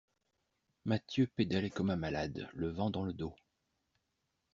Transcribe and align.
Mathieu 0.83 1.27
pédalait 1.27 1.69
comme 1.69 1.91
un 1.91 1.95
malade, 1.95 2.49
le 2.55 2.69
vent 2.69 2.89
dans 2.89 3.03
le 3.03 3.13
dos. 3.13 3.35